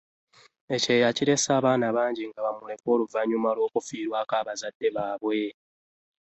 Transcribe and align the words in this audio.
ekyeya 0.75 1.09
kireese 1.17 1.49
abaana 1.59 1.87
bangi 1.97 2.23
nga 2.29 2.41
bbamulekwa 2.43 2.89
oluvanyumama 2.95 3.55
lw'okufiirwako 3.55 4.33
bbazadde 4.41 4.87
babwe 4.95 5.39